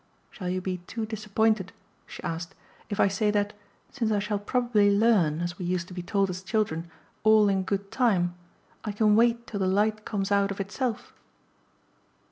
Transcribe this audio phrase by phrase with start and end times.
[0.31, 1.73] Shall you be too disappointed,"
[2.07, 2.55] she asked,
[2.89, 3.53] "if I say that,
[3.91, 6.89] since I shall probably learn, as we used to be told as children,
[7.21, 8.33] 'all in good time,'
[8.83, 11.13] I can wait till the light comes out of itself?"